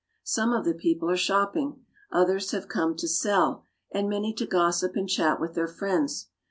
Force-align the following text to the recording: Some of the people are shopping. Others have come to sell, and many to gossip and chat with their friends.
Some 0.23 0.51
of 0.51 0.65
the 0.65 0.73
people 0.73 1.11
are 1.11 1.15
shopping. 1.15 1.85
Others 2.11 2.49
have 2.53 2.67
come 2.67 2.95
to 2.95 3.07
sell, 3.07 3.65
and 3.91 4.09
many 4.09 4.33
to 4.33 4.47
gossip 4.47 4.95
and 4.95 5.07
chat 5.07 5.39
with 5.39 5.53
their 5.53 5.67
friends. 5.67 6.29